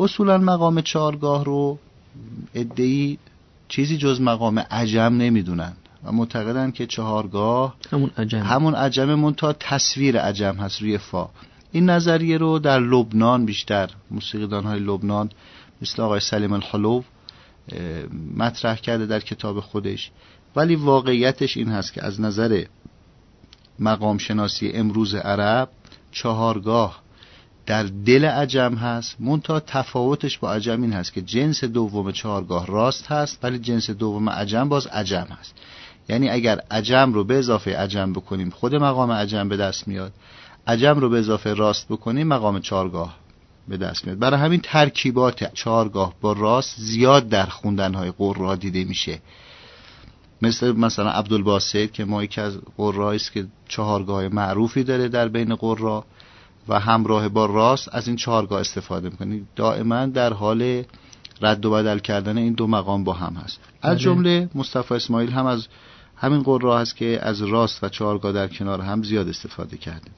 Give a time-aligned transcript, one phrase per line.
[0.00, 1.78] اصولا مقام چهارگاه رو
[2.54, 3.18] ادهی
[3.68, 5.72] چیزی جز مقام عجم نمی‌دونن
[6.04, 8.38] و معتقدن که چهارگاه همون عجم.
[8.42, 11.28] همون عجم منتها تصویر عجم هست روی فا.
[11.72, 15.30] این نظریه رو در لبنان بیشتر موسیقیدان های لبنان
[15.82, 17.02] مثل آقای سلیم الحلو
[18.36, 20.10] مطرح کرده در کتاب خودش.
[20.56, 22.64] ولی واقعیتش این هست که از نظر
[23.78, 25.68] مقام شناسی امروز عرب
[26.12, 27.02] چهارگاه
[27.70, 33.06] در دل عجم هست منتها تفاوتش با عجم این هست که جنس دوم چهارگاه راست
[33.06, 35.54] هست ولی جنس دوم عجم باز عجم هست.
[36.08, 40.12] یعنی اگر عجم رو به اضافه عجم بکنیم خود مقام عجم به دست میاد.
[40.66, 43.16] عجم رو به اضافه راست بکنیم مقام چهارگاه
[43.68, 44.18] به دست میاد.
[44.18, 49.18] برای همین ترکیبات چهارگاه با راست زیاد در خوندنهای قرا دیده میشه.
[50.42, 55.54] مثل مثلا عبدالباسط که ما یکی از قرایی است که چهارگاه معروفی داره در بین
[55.54, 56.04] قرا
[56.68, 59.46] و همراه با راست از این چهارگاه استفاده می‌کنی.
[59.56, 60.82] دائما در حال
[61.40, 63.60] رد و بدل کردن این دو مقام با هم هست.
[63.82, 64.04] از بله.
[64.04, 65.68] جمله مصطفی اسماعیل هم از
[66.16, 70.10] همین قرا هست که از راست و چهارگاه در کنار هم زیاد استفاده کرده.